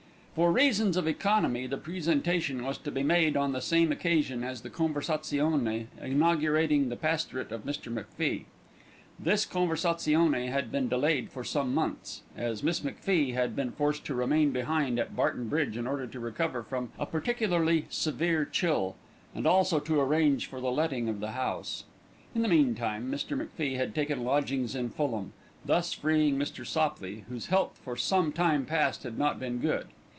[0.33, 4.61] For reasons of economy the presentation was to be made on the same occasion as
[4.61, 7.91] the conversazione inaugurating the pastorate of Mr.
[7.91, 8.45] MacFie.
[9.19, 14.15] This conversazione had been delayed for some months, as Miss MacFie had been forced to
[14.15, 18.95] remain behind at Barton Bridge in order to recover from a particularly severe chill,
[19.35, 21.83] and also to arrange for the letting of the house.
[22.33, 23.37] In the meantime Mr.
[23.37, 25.33] MacFie had taken lodgings in Fulham,
[25.65, 26.65] thus freeing Mr.
[26.65, 29.87] Sopley, whose health for some time past had not been good.